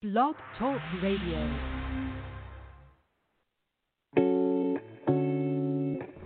Blog 0.00 0.36
Talk 0.60 0.80
Radio. 1.02 1.40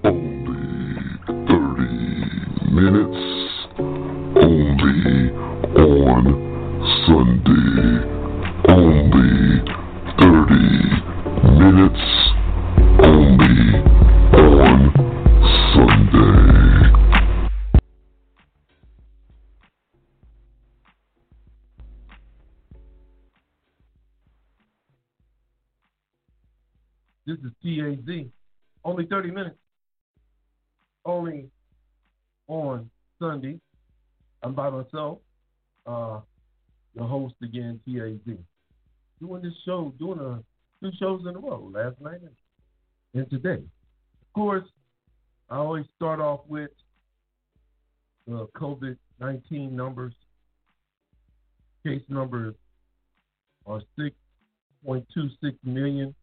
Only 0.04 1.16
thirty 1.26 2.70
minutes 2.70 3.31
This 27.26 27.38
is 27.38 27.52
TAZ. 27.62 28.26
Only 28.84 29.06
30 29.06 29.30
minutes. 29.30 29.56
Only 31.04 31.50
on 32.48 32.90
Sunday. 33.20 33.60
I'm 34.42 34.54
by 34.54 34.70
myself. 34.70 35.18
Uh, 35.86 36.20
the 36.94 37.04
host 37.04 37.34
again, 37.42 37.80
TAZ. 37.86 38.36
Doing 39.20 39.42
this 39.42 39.52
show, 39.64 39.94
doing 39.98 40.18
a, 40.18 40.42
two 40.82 40.90
shows 40.98 41.22
in 41.28 41.36
a 41.36 41.38
row, 41.38 41.70
last 41.72 42.00
night 42.00 42.20
and, 43.14 43.30
today. 43.30 43.62
Of 43.62 44.32
course, 44.34 44.64
I 45.48 45.56
always 45.56 45.86
start 45.96 46.18
off 46.18 46.40
with 46.48 46.70
the 48.26 48.48
COVID 48.56 48.96
19 49.20 49.76
numbers. 49.76 50.14
Case 51.84 52.02
numbers 52.08 52.54
are 53.66 53.80
6.26 53.98 55.04
million 55.64 56.14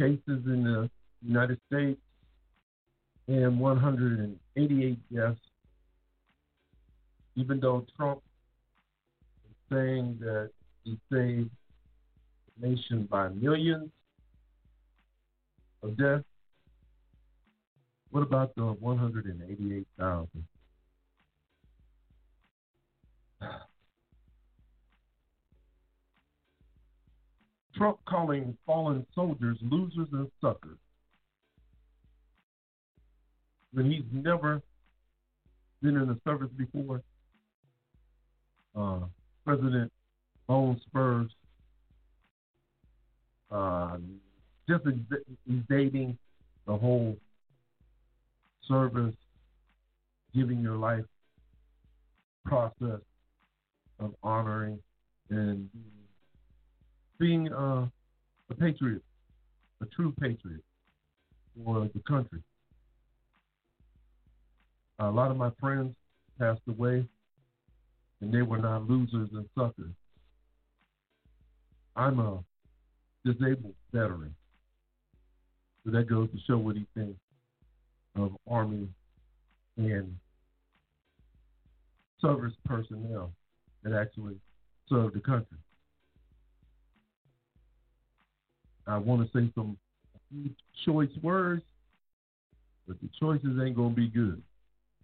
cases 0.00 0.40
in 0.46 0.64
the 0.64 0.90
United 1.20 1.60
States 1.66 2.00
and 3.28 3.60
188 3.60 4.98
deaths. 5.14 5.38
Even 7.36 7.60
though 7.60 7.84
Trump 7.96 8.22
is 9.44 9.56
saying 9.70 10.16
that 10.20 10.50
he 10.84 10.98
saved 11.12 11.50
the 12.58 12.68
nation 12.68 13.06
by 13.10 13.28
millions 13.28 13.90
of 15.82 15.98
deaths, 15.98 16.24
what 18.10 18.22
about 18.22 18.54
the 18.54 18.62
188,000? 18.62 20.28
Trump 27.80 27.98
calling 28.06 28.54
fallen 28.66 29.06
soldiers 29.14 29.56
losers 29.62 30.08
and 30.12 30.30
suckers. 30.42 30.76
When 33.72 33.90
he's 33.90 34.04
never 34.12 34.60
been 35.80 35.96
in 35.96 36.06
the 36.06 36.18
service 36.22 36.50
before. 36.58 37.00
Uh, 38.76 39.00
President 39.46 39.90
Bone 40.46 40.78
Spurs 40.86 41.30
uh, 43.50 43.96
just 44.68 44.84
invading 45.48 46.18
the 46.66 46.76
whole 46.76 47.16
service, 48.68 49.14
giving 50.34 50.60
your 50.60 50.76
life 50.76 51.04
process 52.44 53.00
of 53.98 54.14
honoring 54.22 54.78
and 55.30 55.70
being 57.20 57.52
uh, 57.52 57.86
a 58.48 58.54
patriot, 58.58 59.02
a 59.82 59.86
true 59.94 60.12
patriot 60.18 60.64
for 61.54 61.88
the 61.94 62.00
country. 62.08 62.42
A 64.98 65.10
lot 65.10 65.30
of 65.30 65.36
my 65.36 65.50
friends 65.60 65.94
passed 66.38 66.62
away, 66.66 67.04
and 68.20 68.32
they 68.32 68.42
were 68.42 68.58
not 68.58 68.88
losers 68.88 69.28
and 69.34 69.46
suckers. 69.56 69.92
I'm 71.94 72.18
a 72.18 72.42
disabled 73.24 73.74
veteran. 73.92 74.34
So 75.84 75.90
that 75.90 76.08
goes 76.08 76.30
to 76.30 76.38
show 76.46 76.56
what 76.56 76.76
he 76.76 76.86
thinks 76.94 77.18
of 78.16 78.32
Army 78.48 78.88
and 79.76 80.16
service 82.20 82.52
personnel 82.64 83.32
that 83.82 83.92
actually 83.92 84.36
serve 84.88 85.12
the 85.12 85.20
country. 85.20 85.58
I 88.90 88.98
want 88.98 89.22
to 89.22 89.38
say 89.38 89.50
some 89.54 89.76
choice 90.84 91.10
words, 91.22 91.62
but 92.86 92.96
the 93.00 93.08
choices 93.18 93.58
ain't 93.62 93.76
gonna 93.76 93.94
be 93.94 94.08
good. 94.08 94.42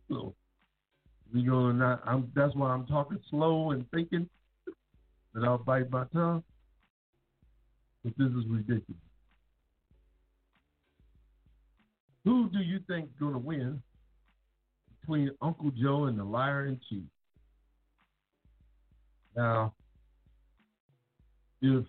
So 0.09 0.35
we 1.33 1.43
gonna 1.43 1.73
not. 1.73 2.03
I'm, 2.07 2.31
that's 2.35 2.55
why 2.55 2.71
I'm 2.71 2.87
talking 2.87 3.19
slow 3.31 3.73
and 3.73 3.89
thinking 3.91 4.29
that 5.35 5.45
I'll 5.45 5.59
bite 5.59 5.91
my 5.91 6.05
tongue. 6.13 6.43
But 8.05 8.15
this 8.17 8.29
is 8.29 8.47
ridiculous. 8.49 9.03
Who 12.25 12.49
do 12.51 12.59
you 12.59 12.81
think 12.89 13.09
gonna 13.21 13.39
win 13.39 13.83
between 15.01 15.31
Uncle 15.41 15.71
Joe 15.71 16.05
and 16.05 16.19
the 16.19 16.25
liar 16.25 16.67
in 16.67 16.81
chief? 16.89 17.05
Now, 19.37 19.75
if 21.61 21.85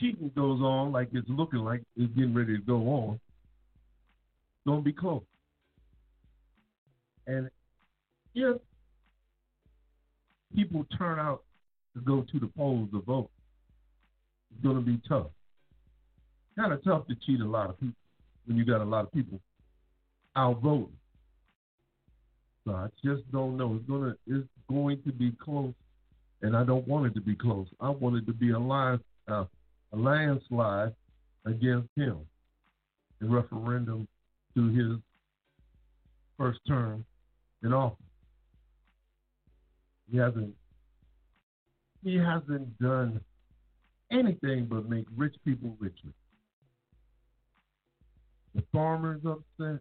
cheating 0.00 0.32
goes 0.34 0.60
on 0.60 0.90
like 0.92 1.08
it's 1.12 1.28
looking 1.28 1.60
like 1.60 1.82
it's 1.96 2.12
getting 2.14 2.34
ready 2.34 2.56
to 2.56 2.62
go 2.62 2.76
on, 2.88 3.20
gonna 4.66 4.80
be 4.80 4.92
close. 4.92 5.22
And 7.26 7.50
if 8.34 8.56
people 10.54 10.86
turn 10.98 11.18
out 11.18 11.42
to 11.94 12.00
go 12.00 12.24
to 12.32 12.40
the 12.40 12.46
polls 12.48 12.88
to 12.92 13.00
vote, 13.02 13.30
it's 14.50 14.62
going 14.62 14.76
to 14.76 14.82
be 14.82 15.00
tough. 15.08 15.28
Kind 16.56 16.72
of 16.72 16.82
tough 16.82 17.06
to 17.08 17.14
cheat 17.26 17.40
a 17.40 17.44
lot 17.44 17.70
of 17.70 17.78
people 17.78 17.94
when 18.46 18.56
you 18.56 18.64
got 18.64 18.80
a 18.80 18.84
lot 18.84 19.04
of 19.04 19.12
people 19.12 19.40
out 20.36 20.60
voting. 20.60 20.92
So 22.66 22.72
I 22.72 22.88
just 23.04 23.30
don't 23.32 23.56
know. 23.56 23.76
It's 23.76 23.88
gonna 23.88 24.14
it's 24.26 24.46
going 24.68 25.02
to 25.04 25.12
be 25.12 25.32
close, 25.42 25.72
and 26.42 26.56
I 26.56 26.64
don't 26.64 26.86
want 26.86 27.06
it 27.06 27.14
to 27.14 27.20
be 27.20 27.34
close. 27.34 27.66
I 27.80 27.90
want 27.90 28.16
it 28.16 28.26
to 28.26 28.32
be 28.32 28.50
a 28.50 28.58
line, 28.58 29.00
uh, 29.28 29.44
a 29.92 29.96
landslide 29.96 30.94
against 31.44 31.88
him. 31.96 32.18
The 33.20 33.28
referendum 33.28 34.08
to 34.54 34.68
his 34.68 34.98
first 36.38 36.60
term 36.66 37.04
in 37.62 37.72
office. 37.72 37.98
He 40.10 40.16
hasn't 40.16 40.54
he 42.02 42.16
hasn't 42.16 42.78
done 42.78 43.20
anything 44.10 44.66
but 44.66 44.88
make 44.88 45.06
rich 45.16 45.34
people 45.44 45.76
richer. 45.78 46.12
The 48.54 48.62
farmers 48.72 49.20
upset, 49.24 49.80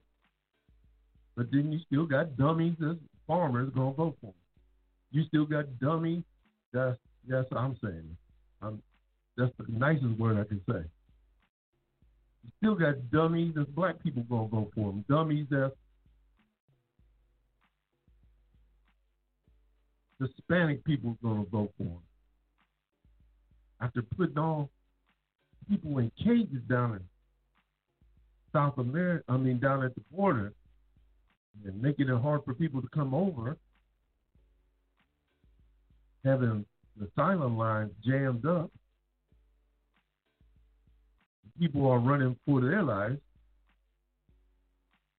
but 1.35 1.49
then 1.51 1.71
you 1.71 1.79
still 1.87 2.05
got 2.05 2.37
dummies 2.37 2.75
as 2.87 2.97
farmers 3.25 3.71
gonna 3.73 3.93
vote 3.93 4.17
for 4.21 4.27
him. 4.27 4.33
You 5.11 5.23
still 5.25 5.45
got 5.45 5.79
dummies. 5.79 6.23
That's 6.73 6.97
that's 7.27 7.47
I'm 7.55 7.77
saying. 7.81 8.17
I'm, 8.61 8.81
that's 9.37 9.51
the 9.57 9.65
nicest 9.69 10.19
word 10.19 10.37
I 10.37 10.43
can 10.43 10.61
say. 10.69 10.83
You 12.43 12.51
still 12.57 12.75
got 12.75 13.11
dummies 13.11 13.55
as 13.59 13.67
black 13.67 14.01
people 14.03 14.23
gonna 14.23 14.47
vote 14.47 14.71
for 14.75 14.91
them. 14.91 15.05
Dummies 15.09 15.47
that's 15.49 15.73
Hispanic 20.19 20.83
people 20.83 21.17
to 21.21 21.47
vote 21.51 21.71
for 21.77 21.83
them. 21.83 22.01
After 23.81 24.01
putting 24.01 24.37
all 24.37 24.69
people 25.69 25.99
in 25.99 26.11
cages 26.21 26.61
down 26.69 26.95
in 26.95 27.01
South 28.51 28.77
America, 28.77 29.23
I 29.29 29.37
mean 29.37 29.59
down 29.59 29.83
at 29.83 29.95
the 29.95 30.01
border, 30.11 30.53
and 31.65 31.81
making 31.81 32.09
it 32.09 32.21
hard 32.21 32.43
for 32.43 32.53
people 32.53 32.81
to 32.81 32.87
come 32.89 33.13
over, 33.13 33.57
having 36.25 36.65
the 36.97 37.07
asylum 37.07 37.57
lines 37.57 37.91
jammed 38.05 38.45
up, 38.45 38.71
people 41.59 41.89
are 41.89 41.99
running 41.99 42.35
for 42.45 42.61
their 42.61 42.83
lives, 42.83 43.19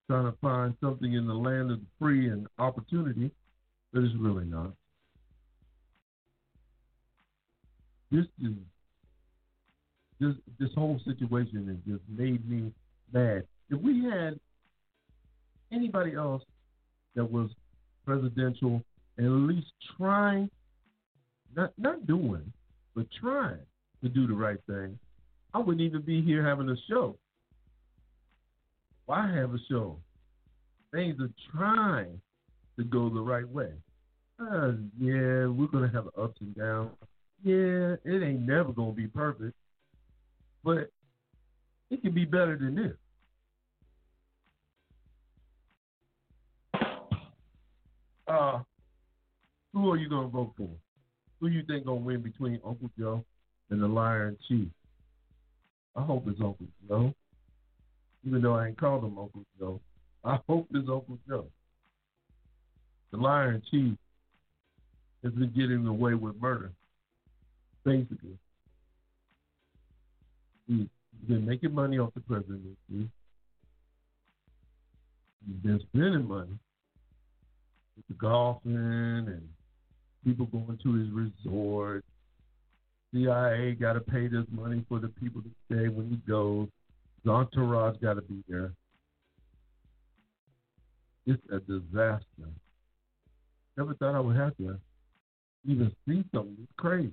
trying 0.08 0.30
to 0.30 0.36
find 0.40 0.74
something 0.82 1.12
in 1.12 1.26
the 1.26 1.34
land 1.34 1.70
of 1.70 1.80
the 1.80 1.86
free 1.98 2.28
and 2.28 2.46
opportunity 2.58 3.30
that 3.92 4.04
is 4.04 4.10
really 4.18 4.44
not. 4.44 4.72
this 8.10 8.26
is 8.42 8.52
this 10.18 10.34
this 10.58 10.70
whole 10.74 11.00
situation 11.04 11.66
has 11.68 11.94
just 11.94 12.02
made 12.08 12.48
me 12.48 12.72
mad. 13.12 13.44
If 13.70 13.80
we 13.80 14.04
had 14.04 14.38
anybody 15.72 16.14
else 16.14 16.42
that 17.14 17.30
was 17.30 17.50
presidential 18.04 18.82
and 19.16 19.26
at 19.26 19.54
least 19.54 19.68
trying, 19.96 20.50
not 21.56 21.72
not 21.78 22.06
doing, 22.06 22.52
but 22.94 23.06
trying 23.20 23.60
to 24.02 24.08
do 24.08 24.26
the 24.26 24.34
right 24.34 24.58
thing, 24.66 24.98
I 25.52 25.58
wouldn't 25.58 25.80
even 25.80 26.02
be 26.02 26.22
here 26.22 26.44
having 26.46 26.68
a 26.68 26.76
show. 26.88 27.16
Why 29.06 29.30
have 29.32 29.54
a 29.54 29.58
show? 29.68 29.96
Things 30.92 31.20
are 31.20 31.30
trying 31.52 32.20
to 32.78 32.84
go 32.84 33.08
the 33.08 33.20
right 33.20 33.48
way. 33.48 33.72
Uh, 34.40 34.72
yeah, 34.98 35.46
we're 35.46 35.68
gonna 35.70 35.90
have 35.92 36.06
ups 36.18 36.40
and 36.40 36.54
downs. 36.54 36.90
Yeah, 37.42 37.96
it 38.04 38.22
ain't 38.22 38.42
never 38.42 38.72
gonna 38.72 38.92
be 38.92 39.06
perfect, 39.06 39.54
but 40.64 40.90
it 41.90 42.02
can 42.02 42.12
be 42.12 42.24
better 42.24 42.56
than 42.56 42.74
this. 42.74 42.96
Uh, 48.28 48.60
who 49.72 49.90
are 49.90 49.96
you 49.96 50.08
gonna 50.08 50.28
vote 50.28 50.52
for? 50.56 50.68
Who 51.40 51.48
you 51.48 51.62
think 51.64 51.86
gonna 51.86 51.96
win 51.96 52.22
between 52.22 52.60
Uncle 52.64 52.90
Joe 52.98 53.24
and 53.70 53.82
the 53.82 53.88
Lion 53.88 54.38
Chief? 54.46 54.68
I 55.96 56.02
hope 56.02 56.24
it's 56.28 56.40
Uncle 56.40 56.66
Joe. 56.88 57.14
Even 58.26 58.42
though 58.42 58.54
I 58.54 58.68
ain't 58.68 58.78
called 58.78 59.04
him 59.04 59.18
Uncle 59.18 59.44
Joe. 59.58 59.80
I 60.24 60.38
hope 60.48 60.68
it's 60.72 60.88
Uncle 60.88 61.18
Joe. 61.28 61.46
The 63.10 63.16
Liar 63.16 63.52
in 63.52 63.62
Chief 63.70 63.96
has 65.24 65.32
been 65.32 65.52
getting 65.56 65.86
away 65.86 66.14
with 66.14 66.40
murder. 66.40 66.72
Basically. 67.84 68.38
He's 70.66 70.86
been 71.26 71.44
making 71.44 71.74
money 71.74 71.98
off 71.98 72.14
the 72.14 72.20
presidency. 72.20 72.76
He's 72.90 73.08
been 75.62 75.80
spending 75.88 76.28
money 76.28 76.58
with 77.96 78.06
the 78.08 78.14
golfing 78.14 78.76
and 78.76 79.48
people 80.24 80.46
going 80.46 80.78
to 80.82 80.92
his 80.94 81.08
resort. 81.10 82.04
CIA 83.12 83.72
got 83.72 83.94
to 83.94 84.00
pay 84.00 84.28
this 84.28 84.44
money 84.50 84.84
for 84.88 84.98
the 84.98 85.08
people 85.08 85.42
to 85.42 85.50
stay 85.66 85.88
when 85.88 86.10
he 86.10 86.16
goes. 86.30 86.68
His 87.22 87.30
entourage 87.30 87.96
got 88.00 88.14
to 88.14 88.22
be 88.22 88.42
there. 88.48 88.72
It's 91.26 91.42
a 91.52 91.60
disaster. 91.60 92.24
Never 93.76 93.94
thought 93.94 94.14
I 94.14 94.20
would 94.20 94.36
have 94.36 94.56
to 94.58 94.78
even 95.66 95.92
see 96.06 96.24
something 96.34 96.56
this 96.58 96.68
crazy. 96.76 97.12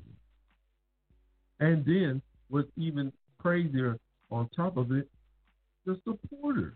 And 1.59 1.85
then 1.85 2.21
what's 2.49 2.69
even 2.77 3.11
crazier 3.39 3.97
on 4.31 4.49
top 4.55 4.77
of 4.77 4.91
it, 4.91 5.07
the 5.85 5.99
supporters. 6.03 6.73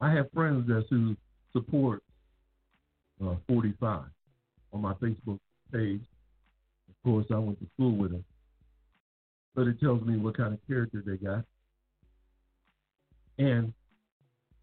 I 0.00 0.12
have 0.12 0.30
friends 0.32 0.66
that 0.68 0.84
who 0.90 1.16
support 1.52 2.02
uh, 3.24 3.36
45 3.46 4.02
on 4.72 4.80
my 4.80 4.94
Facebook 4.94 5.38
page. 5.72 6.02
Of 7.04 7.10
course, 7.10 7.26
I 7.32 7.38
went 7.38 7.58
to 7.60 7.66
school 7.74 7.96
with 7.96 8.12
them. 8.12 8.24
But 9.54 9.66
it 9.66 9.80
tells 9.80 10.02
me 10.02 10.16
what 10.18 10.36
kind 10.36 10.54
of 10.54 10.60
character 10.66 11.02
they 11.04 11.16
got. 11.16 11.44
And 13.38 13.72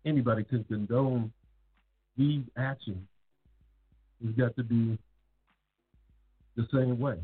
anybody 0.06 0.44
can 0.44 0.64
condone 0.64 1.32
these 2.18 2.44
actions. 2.58 3.08
It's 4.24 4.38
got 4.38 4.56
to 4.56 4.64
be 4.64 4.98
the 6.56 6.68
same 6.74 7.00
way. 7.00 7.18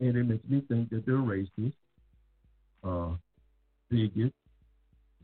And 0.00 0.16
it 0.16 0.24
makes 0.24 0.44
me 0.48 0.62
think 0.68 0.90
that 0.90 1.06
they're 1.06 1.16
racist, 1.16 1.72
uh, 2.84 3.16
bigots, 3.90 4.32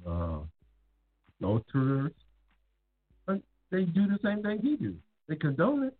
uh, 0.06 0.38
adulterers, 1.40 2.12
they 3.72 3.84
do 3.84 4.06
the 4.06 4.18
same 4.22 4.42
thing 4.42 4.60
he 4.62 4.76
do. 4.76 4.94
They 5.28 5.34
condone 5.34 5.84
it. 5.84 5.96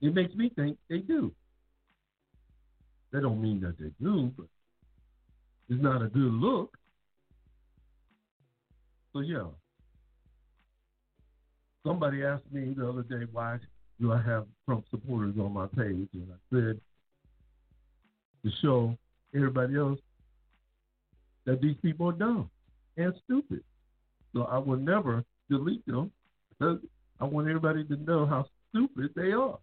It 0.00 0.14
makes 0.14 0.34
me 0.34 0.50
think 0.54 0.78
they 0.88 0.98
do. 0.98 1.32
That 3.12 3.22
don't 3.22 3.42
mean 3.42 3.60
that 3.60 3.78
they 3.78 3.90
do, 4.00 4.32
but 4.36 4.46
it's 5.68 5.82
not 5.82 6.02
a 6.02 6.06
good 6.06 6.32
look. 6.32 6.76
So 9.12 9.20
yeah. 9.20 9.46
Somebody 11.86 12.24
asked 12.24 12.50
me 12.52 12.74
the 12.76 12.88
other 12.88 13.02
day 13.02 13.26
why 13.32 13.58
do 14.00 14.12
I 14.12 14.22
have 14.22 14.46
Trump 14.66 14.84
supporters 14.90 15.34
on 15.38 15.52
my 15.52 15.66
page, 15.66 16.08
and 16.14 16.28
I 16.32 16.54
said 16.54 16.80
to 18.44 18.50
show 18.62 18.96
everybody 19.34 19.76
else 19.76 19.98
that 21.44 21.60
these 21.60 21.76
people 21.82 22.08
are 22.08 22.12
dumb 22.12 22.50
and 22.96 23.12
stupid. 23.24 23.62
So 24.34 24.44
I 24.44 24.58
will 24.58 24.76
never 24.76 25.24
delete 25.50 25.84
them 25.86 26.12
because 26.50 26.78
I 27.20 27.24
want 27.24 27.48
everybody 27.48 27.84
to 27.84 27.96
know 27.96 28.24
how 28.26 28.46
stupid 28.70 29.10
they 29.16 29.32
are. 29.32 29.58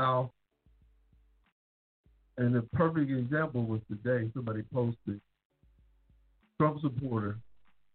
How, 0.00 0.30
and 2.38 2.54
the 2.54 2.62
perfect 2.72 3.10
example 3.10 3.64
was 3.64 3.82
today 3.86 4.30
somebody 4.32 4.62
posted 4.72 5.20
Trump 6.58 6.80
supporter. 6.80 7.36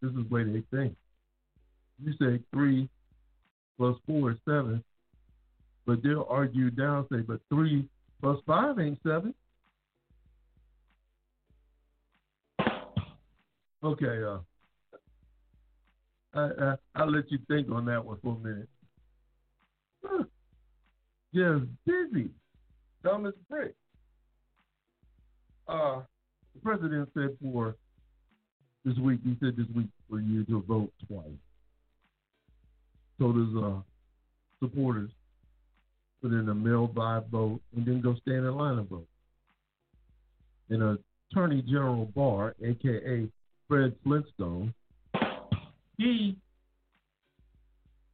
This 0.04 0.12
is 0.12 0.18
the 0.18 0.28
way 0.30 0.44
they 0.44 0.62
think. 0.70 0.96
You 2.04 2.14
say 2.22 2.44
three 2.54 2.88
plus 3.80 3.98
four 4.06 4.34
is 4.34 4.38
seven, 4.48 4.84
but 5.88 6.04
they'll 6.04 6.28
argue 6.30 6.70
down, 6.70 7.08
say, 7.12 7.22
but 7.22 7.40
three 7.50 7.90
plus 8.22 8.38
five 8.46 8.78
ain't 8.78 9.00
seven. 9.02 9.34
Okay, 13.84 14.24
uh, 14.24 14.38
I, 16.36 16.76
I, 16.94 17.04
will 17.04 17.14
let 17.14 17.32
you 17.32 17.40
think 17.48 17.72
on 17.72 17.86
that 17.86 18.06
one 18.06 18.20
for 18.22 18.36
a 18.36 18.48
minute. 18.48 18.70
Just 21.36 21.66
busy. 21.86 22.30
Dumb 23.04 23.26
as 23.26 23.34
brick. 23.50 23.74
Uh, 25.68 26.00
the 26.54 26.62
president 26.64 27.10
said 27.14 27.36
for 27.42 27.76
this 28.86 28.98
week, 29.00 29.20
he 29.26 29.36
said 29.42 29.58
this 29.58 29.68
week 29.76 29.88
for 30.10 30.22
you 30.22 30.46
to 30.46 30.62
vote 30.62 30.94
twice. 31.06 31.26
So 33.20 33.34
there's 33.34 33.64
uh, 33.64 33.82
supporters 34.62 35.12
put 36.22 36.32
in 36.32 36.48
a 36.48 36.56
mail 36.56 36.88
by 36.88 37.20
vote 37.30 37.60
and 37.76 37.86
then 37.86 38.00
go 38.00 38.16
stand 38.22 38.46
in 38.46 38.56
line 38.56 38.78
and 38.78 38.88
vote. 38.88 39.08
And 40.70 41.00
Attorney 41.32 41.62
General 41.64 42.06
Barr, 42.16 42.56
aka 42.64 43.28
Fred 43.68 43.94
Flintstone, 44.06 44.74
he 45.98 46.38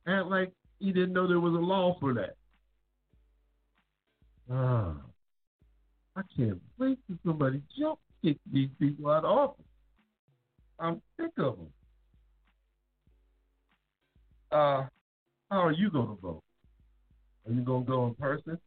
act 0.08 0.26
like 0.26 0.52
he 0.80 0.92
didn't 0.92 1.14
know 1.14 1.28
there 1.28 1.40
was 1.40 1.54
a 1.54 1.58
law 1.58 1.98
for 2.00 2.16
that. 2.16 2.36
Ah, 4.52 4.96
I 6.16 6.22
can't 6.36 6.60
wait 6.78 7.00
somebody 7.26 7.62
jump 7.80 8.00
kick 8.24 8.38
these 8.52 8.70
people 8.80 9.10
out 9.10 9.24
of 9.24 9.38
office. 9.38 9.66
I'm 10.80 11.02
sick 11.18 11.32
of 11.38 11.58
them. 11.58 11.68
Uh, 14.52 14.88
how 15.50 15.62
are 15.66 15.72
you 15.72 15.90
going 15.90 16.10
to 16.10 16.22
vote? 16.22 16.44
Are 17.48 17.54
you 17.54 17.62
going 17.62 17.86
to 17.86 17.92
go 17.92 18.08
in 18.08 18.16
person? 18.16 18.60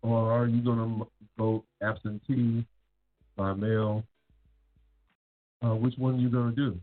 Or 0.00 0.32
are 0.32 0.46
you 0.46 0.62
going 0.62 0.78
to 0.78 1.06
vote 1.36 1.64
absentee 1.82 2.66
by 3.36 3.52
mail? 3.52 4.04
Uh, 5.62 5.74
which 5.74 5.94
one 5.98 6.14
are 6.14 6.18
you 6.18 6.30
going 6.30 6.54
to 6.54 6.56
do? 6.56 6.80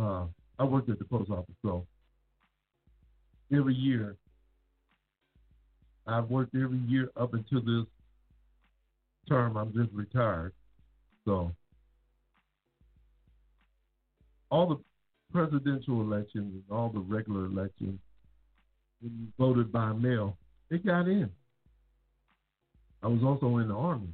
uh, 0.00 0.24
I 0.58 0.64
worked 0.64 0.88
at 0.90 0.98
the 0.98 1.04
post 1.04 1.30
office, 1.30 1.54
so 1.62 1.86
every 3.52 3.74
year 3.74 4.16
I've 6.06 6.28
worked 6.28 6.54
every 6.54 6.78
year 6.86 7.10
up 7.16 7.34
until 7.34 7.60
this 7.60 7.86
term. 9.28 9.56
I'm 9.56 9.72
just 9.72 9.92
retired, 9.92 10.52
so 11.24 11.50
all 14.50 14.68
the 14.68 14.78
presidential 15.32 16.00
elections 16.00 16.54
and 16.54 16.62
all 16.70 16.90
the 16.90 17.00
regular 17.00 17.46
elections, 17.46 17.98
when 19.00 19.12
you 19.18 19.26
voted 19.38 19.72
by 19.72 19.92
mail, 19.92 20.36
it 20.70 20.84
got 20.84 21.08
in. 21.08 21.30
I 23.02 23.08
was 23.08 23.22
also 23.24 23.58
in 23.58 23.68
the 23.68 23.74
army, 23.74 24.12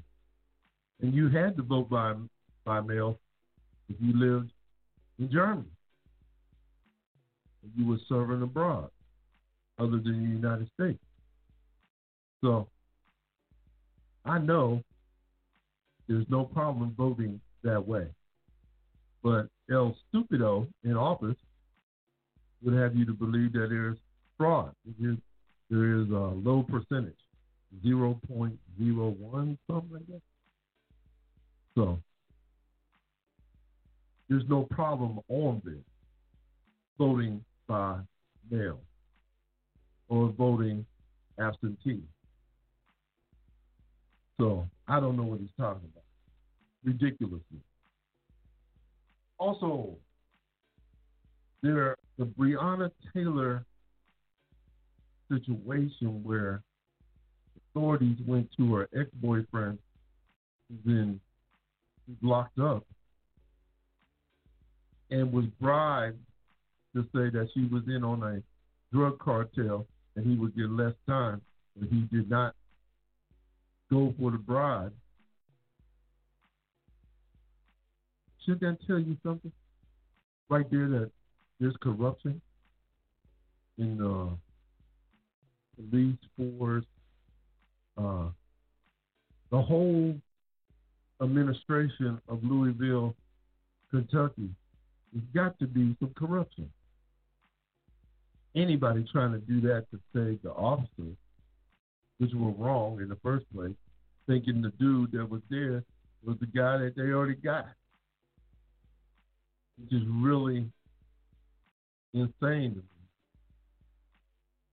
and 1.02 1.14
you 1.14 1.28
had 1.28 1.56
to 1.56 1.62
vote 1.62 1.90
by 1.90 2.14
by 2.64 2.80
mail 2.80 3.18
if 3.88 3.96
you 4.00 4.18
lived 4.18 4.52
in 5.18 5.30
Germany. 5.30 5.68
You 7.76 7.86
were 7.86 7.98
serving 8.08 8.42
abroad, 8.42 8.90
other 9.78 9.98
than 9.98 10.24
the 10.24 10.30
United 10.30 10.70
States. 10.74 10.98
So 12.42 12.68
I 14.24 14.38
know 14.38 14.82
there's 16.08 16.26
no 16.28 16.44
problem 16.44 16.94
voting 16.96 17.40
that 17.62 17.86
way. 17.86 18.08
But 19.22 19.48
El 19.70 19.96
Stupido 20.12 20.66
in 20.82 20.96
office 20.96 21.36
would 22.62 22.74
have 22.74 22.96
you 22.96 23.04
to 23.06 23.12
believe 23.12 23.52
that 23.52 23.68
there's 23.70 23.98
fraud. 24.36 24.74
There 25.70 26.00
is, 26.00 26.08
a 26.10 26.12
low 26.12 26.64
percentage, 26.64 27.14
0.01, 27.84 28.58
something 28.78 29.92
like 29.92 30.06
that. 30.08 30.22
So 31.76 32.00
there's 34.28 34.48
no 34.48 34.64
problem 34.64 35.20
on 35.28 35.62
this 35.64 35.84
voting 36.98 37.44
by 37.68 38.00
mail 38.50 38.80
or 40.08 40.30
voting 40.30 40.84
absentee. 41.38 42.02
So 44.40 44.66
I 44.88 45.00
don't 45.00 45.18
know 45.18 45.24
what 45.24 45.40
he's 45.40 45.50
talking 45.58 45.86
about. 45.92 46.04
Ridiculously. 46.82 47.60
Also, 49.38 49.96
there 51.62 51.94
the 52.18 52.24
Breonna 52.24 52.90
Taylor 53.14 53.66
situation 55.30 56.24
where 56.24 56.62
authorities 57.76 58.16
went 58.26 58.48
to 58.56 58.74
her 58.76 58.88
ex-boyfriend 58.98 59.78
who's 60.68 60.86
in 60.86 61.20
who's 62.06 62.16
locked 62.22 62.58
up 62.58 62.86
and 65.10 65.30
was 65.30 65.44
bribed 65.60 66.18
to 66.96 67.02
say 67.14 67.28
that 67.28 67.48
she 67.52 67.66
was 67.66 67.82
in 67.88 68.02
on 68.02 68.22
a 68.22 68.42
drug 68.96 69.18
cartel 69.18 69.86
and 70.16 70.26
he 70.26 70.36
would 70.36 70.56
get 70.56 70.70
less 70.70 70.94
time, 71.06 71.42
but 71.78 71.88
he 71.90 72.00
did 72.10 72.28
not 72.30 72.54
go 73.90 74.14
for 74.18 74.30
the 74.30 74.38
bribe. 74.38 74.92
Should 78.46 78.60
that 78.60 78.78
tell 78.86 78.98
you 78.98 79.16
something? 79.22 79.52
Right 80.48 80.68
there 80.70 80.88
that 80.88 81.10
there's 81.60 81.76
corruption 81.80 82.40
in 83.78 84.00
uh, 84.00 84.34
police 85.76 86.16
force, 86.36 86.84
uh, 87.98 88.28
the 89.50 89.60
whole 89.60 90.14
administration 91.22 92.20
of 92.28 92.42
Louisville, 92.42 93.14
Kentucky. 93.90 94.48
There's 95.12 95.24
got 95.34 95.58
to 95.58 95.66
be 95.66 95.96
some 96.00 96.14
corruption. 96.16 96.70
Anybody 98.54 99.06
trying 99.12 99.32
to 99.32 99.38
do 99.38 99.60
that 99.62 99.86
to 99.90 100.00
save 100.14 100.42
the 100.42 100.50
officers, 100.50 101.16
which 102.20 102.34
were 102.34 102.50
wrong 102.50 103.00
in 103.00 103.08
the 103.08 103.16
first 103.22 103.46
place, 103.54 103.72
thinking 104.26 104.60
the 104.60 104.68
dude 104.78 105.10
that 105.10 105.28
was 105.28 105.40
there 105.48 105.82
was 106.22 106.36
the 106.38 106.46
guy 106.46 106.76
that 106.76 106.92
they 106.94 107.12
already 107.12 107.34
got, 107.34 107.66
which 109.78 109.90
is 109.90 110.06
really 110.06 110.70
insane. 112.12 112.82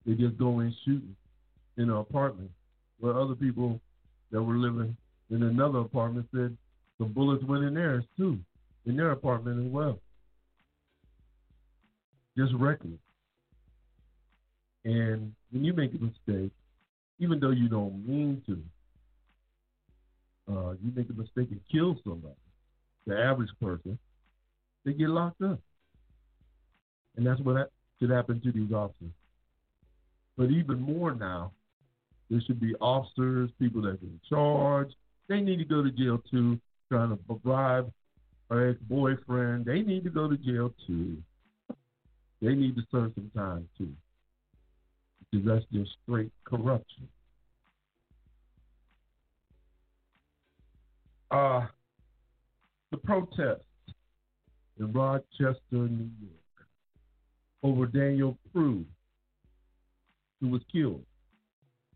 They 0.05 0.13
just 0.15 0.37
go 0.37 0.59
in 0.59 0.75
shooting 0.83 1.15
in 1.77 1.85
an 1.85 1.95
apartment 1.95 2.51
where 2.99 3.17
other 3.17 3.35
people 3.35 3.79
that 4.31 4.43
were 4.43 4.57
living 4.57 4.97
in 5.29 5.43
another 5.43 5.79
apartment 5.79 6.27
said 6.35 6.57
the 6.99 7.05
bullets 7.05 7.45
went 7.45 7.63
in 7.63 7.75
theirs 7.75 8.03
too, 8.17 8.37
in 8.85 8.97
their 8.97 9.11
apartment 9.11 9.65
as 9.65 9.71
well. 9.71 9.99
Just 12.37 12.53
reckless. 12.55 12.99
And 14.83 15.33
when 15.51 15.63
you 15.63 15.71
make 15.71 15.93
a 15.93 15.97
mistake, 15.97 16.51
even 17.19 17.39
though 17.39 17.51
you 17.51 17.67
don't 17.67 18.07
mean 18.07 18.41
to, 18.45 18.53
uh, 20.53 20.71
you 20.83 20.91
make 20.95 21.09
a 21.09 21.13
mistake 21.13 21.49
and 21.51 21.61
kill 21.71 21.97
somebody, 22.03 22.35
the 23.05 23.17
average 23.17 23.49
person, 23.61 23.97
they 24.85 24.93
get 24.93 25.09
locked 25.09 25.41
up. 25.41 25.59
And 27.15 27.25
that's 27.25 27.39
what 27.41 27.53
that 27.53 27.69
should 27.99 28.09
happen 28.09 28.39
to 28.41 28.51
these 28.51 28.71
officers. 28.71 29.11
But 30.37 30.51
even 30.51 30.79
more 30.79 31.15
now, 31.15 31.51
there 32.29 32.41
should 32.45 32.59
be 32.59 32.75
officers, 32.75 33.49
people 33.59 33.81
that 33.83 33.89
are 33.89 33.99
in 34.01 34.19
charge. 34.29 34.91
They 35.27 35.41
need 35.41 35.57
to 35.57 35.65
go 35.65 35.81
to 35.81 35.89
jail 35.91 36.21
too, 36.29 36.59
trying 36.89 37.09
to 37.09 37.15
bribe 37.15 37.91
our 38.49 38.69
ex 38.69 38.79
boyfriend. 38.81 39.65
They 39.65 39.81
need 39.81 40.03
to 40.03 40.09
go 40.09 40.29
to 40.29 40.37
jail 40.37 40.73
too. 40.85 41.17
They 42.41 42.53
need 42.53 42.75
to 42.75 42.83
serve 42.91 43.13
some 43.15 43.31
time 43.35 43.67
too. 43.77 43.91
Because 45.31 45.45
that's 45.45 45.65
just 45.73 45.91
straight 46.03 46.31
corruption. 46.45 47.07
Uh, 51.29 51.65
the 52.91 52.97
protests 52.97 53.65
in 54.79 54.91
Rochester, 54.93 55.57
New 55.71 56.09
York, 56.21 56.67
over 57.63 57.85
Daniel 57.85 58.37
Prude, 58.53 58.85
who 60.39 60.49
was 60.49 60.61
killed 60.71 61.03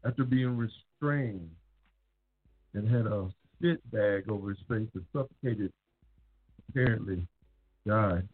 after 0.06 0.24
being 0.24 0.58
restrained 0.58 1.50
and 2.74 2.90
had 2.90 3.06
a 3.06 3.30
spit 3.56 3.80
bag 3.92 4.30
over 4.30 4.50
his 4.50 4.58
face 4.68 4.90
and 4.94 5.06
suffocated, 5.14 5.72
apparently 6.70 7.26
died. 7.88 8.28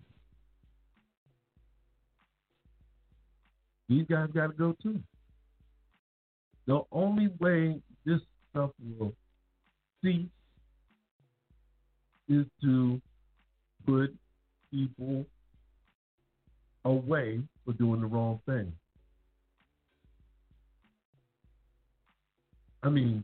These 3.89 4.05
guys 4.09 4.29
got 4.33 4.47
to 4.47 4.53
go 4.53 4.75
too. 4.81 4.99
The 6.65 6.81
only 6.91 7.29
way 7.39 7.79
this 8.05 8.19
stuff 8.51 8.71
will 8.99 9.13
cease 10.03 10.27
is 12.27 12.45
to 12.61 13.01
put 13.85 14.13
people 14.71 15.25
away 16.83 17.41
for 17.65 17.73
doing 17.73 18.01
the 18.01 18.07
wrong 18.07 18.41
thing. 18.45 18.73
I 22.83 22.89
mean, 22.89 23.23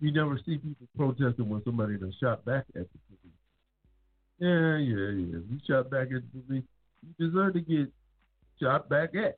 you 0.00 0.12
never 0.12 0.38
see 0.44 0.58
people 0.58 0.88
protesting 0.96 1.48
when 1.48 1.62
somebody 1.64 1.96
done 1.96 2.12
shot 2.20 2.44
back 2.44 2.64
at 2.74 2.86
the 2.92 2.98
police. 3.08 3.32
Yeah, 4.38 4.76
yeah, 4.78 5.10
yeah. 5.10 5.40
You 5.48 5.58
shot 5.66 5.90
back 5.90 6.08
at 6.14 6.22
the 6.22 6.42
police, 6.46 6.64
you 7.02 7.28
deserve 7.28 7.54
to 7.54 7.60
get 7.60 7.92
shot 8.60 8.88
back 8.88 9.14
at. 9.14 9.36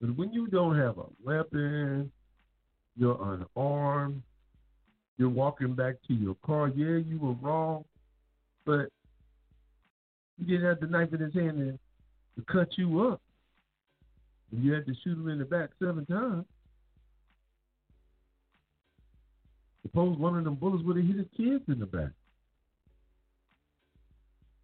But 0.00 0.16
when 0.16 0.32
you 0.32 0.48
don't 0.48 0.76
have 0.76 0.98
a 0.98 1.04
weapon, 1.24 2.10
you're 2.96 3.46
unarmed, 3.56 4.22
you're 5.16 5.28
walking 5.28 5.74
back 5.74 5.94
to 6.08 6.14
your 6.14 6.36
car, 6.44 6.68
yeah, 6.68 6.96
you 6.96 7.18
were 7.20 7.34
wrong, 7.34 7.84
but 8.66 8.88
he 10.38 10.44
didn't 10.44 10.66
have 10.66 10.80
the 10.80 10.86
knife 10.86 11.12
in 11.12 11.20
his 11.20 11.34
hand 11.34 11.58
and 11.58 11.78
to 12.36 12.52
cut 12.52 12.68
you 12.76 13.08
up. 13.08 13.20
And 14.50 14.64
you 14.64 14.72
had 14.72 14.86
to 14.86 14.94
shoot 15.02 15.16
him 15.16 15.28
in 15.28 15.38
the 15.38 15.44
back 15.44 15.70
seven 15.80 16.04
times. 16.06 16.44
Suppose 19.82 20.18
one 20.18 20.36
of 20.36 20.44
them 20.44 20.54
bullets 20.54 20.84
would 20.84 20.96
have 20.96 21.06
hit 21.06 21.16
his 21.16 21.26
kids 21.36 21.64
in 21.68 21.78
the 21.78 21.86
back. 21.86 22.10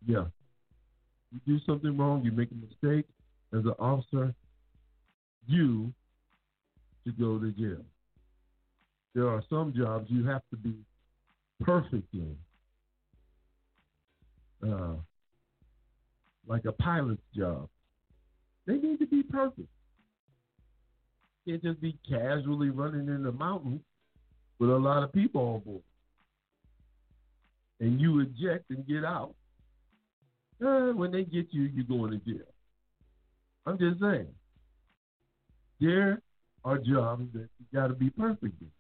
Yeah. 0.06 0.24
You 1.32 1.40
do 1.46 1.58
something 1.66 1.96
wrong, 1.96 2.24
you 2.24 2.32
make 2.32 2.50
a 2.50 2.54
mistake 2.54 3.06
as 3.52 3.64
an 3.64 3.74
officer, 3.78 4.34
you 5.46 5.92
should 7.04 7.18
go 7.18 7.38
to 7.38 7.50
jail. 7.52 7.84
There 9.14 9.28
are 9.28 9.42
some 9.48 9.72
jobs 9.74 10.06
you 10.10 10.26
have 10.26 10.42
to 10.50 10.56
be 10.56 10.74
perfect 11.60 12.12
in. 12.12 12.36
Uh, 14.62 14.96
like 16.46 16.64
a 16.64 16.72
pilot's 16.72 17.22
job. 17.36 17.68
They 18.66 18.74
need 18.74 18.98
to 18.98 19.06
be 19.06 19.22
perfect. 19.22 19.68
Can't 21.46 21.62
just 21.62 21.80
be 21.80 21.96
casually 22.08 22.70
running 22.70 23.08
in 23.08 23.22
the 23.22 23.32
mountains 23.32 23.80
with 24.58 24.70
a 24.70 24.76
lot 24.76 25.02
of 25.02 25.12
people 25.12 25.40
on 25.40 25.60
board. 25.60 25.82
And 27.80 28.00
you 28.00 28.20
eject 28.20 28.70
and 28.70 28.86
get 28.86 29.04
out. 29.04 29.34
Uh, 30.64 30.92
when 30.92 31.12
they 31.12 31.22
get 31.22 31.46
you, 31.52 31.62
you're 31.62 31.84
going 31.84 32.10
to 32.10 32.18
jail. 32.18 32.44
I'm 33.68 33.78
just 33.78 34.00
saying. 34.00 34.28
There 35.78 36.22
are 36.64 36.78
jobs 36.78 37.30
that 37.34 37.48
you 37.58 37.66
got 37.75 37.88
to 37.88 37.94
be 37.94 38.08
perfect 38.08 38.54
in. 38.62 38.70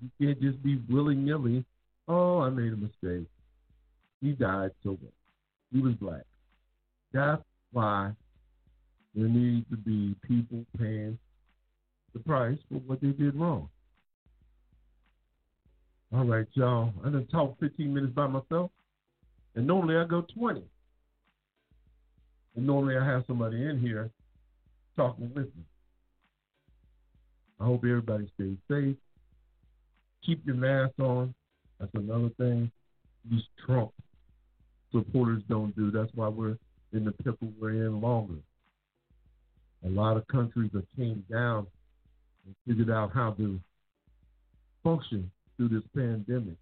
You 0.00 0.10
can't 0.18 0.40
just 0.40 0.62
be 0.62 0.80
willy 0.88 1.14
nilly. 1.14 1.66
Oh, 2.08 2.40
I 2.40 2.48
made 2.48 2.72
a 2.72 2.76
mistake. 2.76 3.28
He 4.22 4.32
died 4.32 4.70
so 4.82 4.92
bad. 4.92 5.12
He 5.70 5.80
was 5.80 5.92
black. 5.94 6.22
That's 7.12 7.42
why 7.72 8.12
there 9.14 9.28
needs 9.28 9.68
to 9.70 9.76
be 9.76 10.14
people 10.26 10.64
paying 10.78 11.18
the 12.14 12.20
price 12.20 12.56
for 12.70 12.78
what 12.86 13.02
they 13.02 13.08
did 13.08 13.34
wrong. 13.34 13.68
All 16.14 16.24
right, 16.24 16.46
y'all. 16.54 16.94
I 17.04 17.10
done 17.10 17.26
talked 17.30 17.60
15 17.60 17.92
minutes 17.92 18.14
by 18.14 18.28
myself, 18.28 18.70
and 19.56 19.66
normally 19.66 19.96
I 19.96 20.04
go 20.04 20.24
20. 20.34 20.62
And 22.58 22.66
normally 22.66 22.96
I 22.96 23.06
have 23.06 23.22
somebody 23.28 23.68
in 23.68 23.78
here 23.78 24.10
talking 24.96 25.30
with 25.32 25.44
me. 25.44 25.62
I 27.60 27.66
hope 27.66 27.84
everybody 27.84 28.28
stays 28.34 28.56
safe. 28.68 28.96
Keep 30.26 30.44
your 30.44 30.56
mask 30.56 30.94
on. 30.98 31.32
That's 31.78 31.92
another 31.94 32.30
thing. 32.30 32.72
These 33.30 33.44
Trump 33.64 33.92
supporters 34.90 35.44
don't 35.48 35.76
do. 35.76 35.92
That's 35.92 36.10
why 36.16 36.26
we're 36.26 36.58
in 36.92 37.04
the 37.04 37.12
pickle 37.12 37.52
we're 37.60 37.86
in 37.86 38.00
longer. 38.00 38.40
A 39.86 39.88
lot 39.88 40.16
of 40.16 40.26
countries 40.26 40.72
have 40.74 40.86
came 40.96 41.24
down 41.30 41.64
and 42.44 42.56
figured 42.66 42.90
out 42.90 43.12
how 43.14 43.34
to 43.34 43.60
function 44.82 45.30
through 45.56 45.68
this 45.68 45.84
pandemic. 45.94 46.56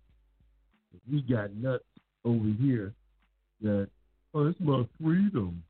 We 1.10 1.22
got 1.22 1.54
nuts 1.54 1.84
over 2.26 2.50
here 2.60 2.92
that, 3.62 3.88
oh, 4.34 4.48
it's 4.48 4.60
my 4.60 4.86
freedom. 5.02 5.62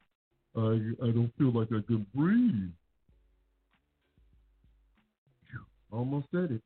I, 0.57 1.07
I 1.07 1.11
don't 1.11 1.33
feel 1.39 1.53
like 1.53 1.69
I 1.69 1.83
can 1.87 2.07
breathe. 2.15 2.71
almost 5.93 6.27
said 6.31 6.51
it. 6.51 6.63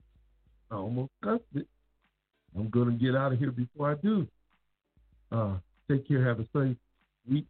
I 0.70 0.76
almost 0.76 1.10
cussed 1.22 1.42
it. 1.54 1.66
I'm 2.56 2.68
gonna 2.68 2.92
get 2.92 3.14
out 3.14 3.32
of 3.32 3.38
here 3.38 3.52
before 3.52 3.92
I 3.92 3.94
do. 3.94 4.26
Uh, 5.30 5.54
take 5.88 6.06
care. 6.08 6.24
Have 6.24 6.40
a 6.40 6.46
safe 6.52 6.76
week. 7.28 7.46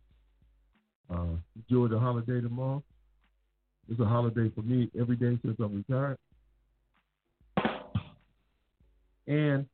Uh, 1.10 1.36
enjoy 1.56 1.88
the 1.88 1.98
holiday 1.98 2.40
tomorrow. 2.40 2.82
It's 3.90 4.00
a 4.00 4.04
holiday 4.04 4.50
for 4.54 4.62
me 4.62 4.90
every 4.98 5.16
day 5.16 5.38
since 5.42 5.56
I'm 5.58 5.84
retired. 5.88 6.18
And 9.26 9.66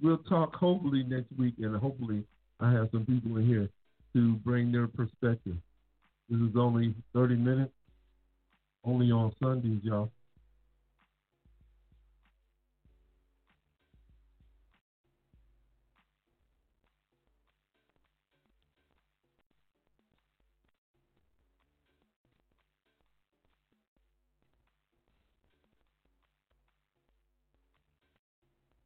we'll 0.00 0.18
talk 0.18 0.54
hopefully 0.54 1.02
next 1.02 1.32
week, 1.36 1.54
and 1.58 1.76
hopefully 1.76 2.24
I 2.60 2.70
have 2.72 2.88
some 2.92 3.04
people 3.04 3.36
in 3.36 3.46
here 3.46 3.68
to 4.14 4.34
bring 4.36 4.72
their 4.72 4.88
perspective. 4.88 5.56
This 6.30 6.40
is 6.40 6.56
only 6.56 6.94
30 7.12 7.36
minutes, 7.36 7.72
only 8.84 9.10
on 9.10 9.34
Sundays, 9.42 9.80
y'all. 9.82 10.10